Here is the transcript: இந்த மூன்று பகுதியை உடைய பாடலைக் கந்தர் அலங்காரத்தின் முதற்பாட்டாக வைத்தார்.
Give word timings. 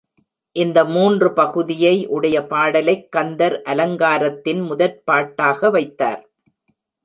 இந்த 0.55 0.85
மூன்று 0.85 1.33
பகுதியை 1.33 2.07
உடைய 2.07 2.37
பாடலைக் 2.45 3.11
கந்தர் 3.11 3.61
அலங்காரத்தின் 3.65 4.61
முதற்பாட்டாக 4.63 5.71
வைத்தார். 5.71 6.21